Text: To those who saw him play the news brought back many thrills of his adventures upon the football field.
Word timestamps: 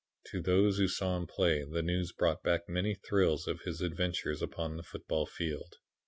To 0.31 0.41
those 0.41 0.79
who 0.79 0.87
saw 0.87 1.15
him 1.15 1.27
play 1.27 1.63
the 1.63 1.83
news 1.83 2.11
brought 2.11 2.41
back 2.41 2.67
many 2.67 2.95
thrills 2.95 3.45
of 3.47 3.61
his 3.61 3.81
adventures 3.81 4.41
upon 4.41 4.75
the 4.77 4.81
football 4.83 5.27
field. 5.27 5.75